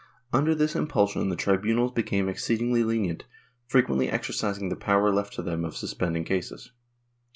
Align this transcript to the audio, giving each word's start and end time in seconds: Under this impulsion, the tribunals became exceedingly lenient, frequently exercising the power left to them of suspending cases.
Under 0.33 0.55
this 0.55 0.75
impulsion, 0.75 1.29
the 1.29 1.35
tribunals 1.35 1.91
became 1.91 2.27
exceedingly 2.27 2.83
lenient, 2.83 3.25
frequently 3.67 4.09
exercising 4.09 4.69
the 4.69 4.75
power 4.75 5.13
left 5.13 5.31
to 5.33 5.43
them 5.43 5.63
of 5.63 5.77
suspending 5.77 6.23
cases. 6.23 6.71